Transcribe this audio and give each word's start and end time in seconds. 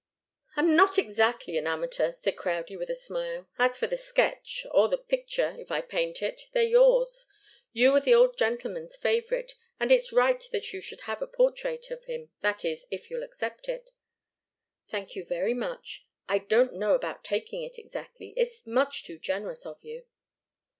"I'm 0.55 0.75
not 0.75 0.97
exactly 0.97 1.59
an 1.59 1.67
amateur," 1.67 2.11
said 2.13 2.35
Crowdie, 2.35 2.75
with 2.75 2.89
a 2.89 2.95
smile. 2.95 3.47
"As 3.59 3.77
for 3.77 3.85
the 3.85 3.97
sketch, 3.97 4.65
or 4.71 4.87
the 4.89 4.97
picture, 4.97 5.55
if 5.59 5.69
I 5.71 5.81
paint 5.81 6.23
it, 6.23 6.49
they're 6.53 6.63
yours. 6.63 7.27
You 7.71 7.93
were 7.93 7.99
the 8.01 8.15
old 8.15 8.35
gentleman's 8.35 8.97
favourite, 8.97 9.53
and 9.79 9.91
it's 9.91 10.11
right 10.11 10.41
that 10.51 10.73
you 10.73 10.81
should 10.81 11.01
have 11.01 11.21
a 11.21 11.27
portrait 11.27 11.91
of 11.91 12.05
him 12.05 12.31
that 12.41 12.65
is 12.65 12.87
if 12.89 13.11
you'll 13.11 13.21
accept 13.21 13.69
it." 13.69 13.91
"Thank 14.87 15.15
you 15.15 15.23
very 15.23 15.53
much. 15.53 16.07
I 16.27 16.39
don't 16.39 16.73
know 16.73 16.95
about 16.95 17.23
taking 17.23 17.61
it, 17.61 17.77
exactly 17.77 18.33
it's 18.35 18.65
much 18.65 19.03
too 19.03 19.19
generous 19.19 19.67
of 19.67 19.83
you." 19.83 20.05